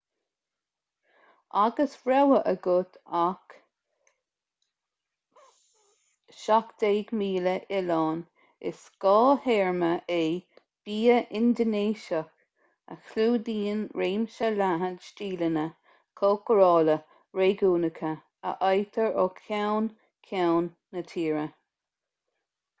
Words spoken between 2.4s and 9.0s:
agat as 17,000 oileán is